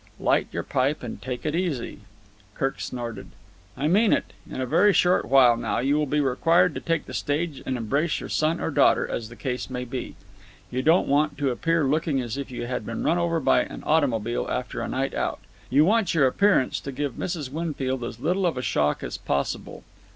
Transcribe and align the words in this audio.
"Light 0.19 0.47
your 0.51 0.63
pipe 0.63 1.03
and 1.03 1.21
take 1.21 1.45
it 1.45 1.53
easy." 1.53 1.99
Kirk 2.55 2.79
snorted. 2.81 3.27
"I 3.77 3.87
mean 3.87 4.13
it. 4.13 4.33
In 4.49 4.59
a 4.59 4.65
very 4.65 4.93
short 4.93 5.25
while 5.25 5.55
now 5.55 5.77
you 5.77 5.95
will 5.95 6.07
be 6.07 6.19
required 6.21 6.73
to 6.73 6.81
take 6.81 7.05
the 7.05 7.13
stage 7.13 7.61
and 7.67 7.77
embrace 7.77 8.19
your 8.19 8.27
son 8.27 8.59
or 8.59 8.71
daughter, 8.71 9.07
as 9.07 9.29
the 9.29 9.35
case 9.35 9.69
may 9.69 9.85
be. 9.85 10.15
You 10.71 10.81
don't 10.81 11.07
want 11.07 11.37
to 11.37 11.51
appear 11.51 11.83
looking 11.83 12.19
as 12.19 12.35
if 12.35 12.49
you 12.49 12.65
had 12.65 12.83
been 12.83 13.03
run 13.03 13.19
over 13.19 13.39
by 13.39 13.61
an 13.61 13.83
automobile 13.85 14.47
after 14.49 14.81
a 14.81 14.87
night 14.89 15.13
out. 15.13 15.39
You 15.69 15.85
want 15.85 16.15
your 16.15 16.25
appearance 16.25 16.79
to 16.79 16.91
give 16.91 17.13
Mrs. 17.13 17.51
Winfield 17.51 18.03
as 18.03 18.19
little 18.19 18.47
of 18.47 18.57
a 18.57 18.63
shock 18.63 19.03
as 19.03 19.19
possible. 19.19 19.83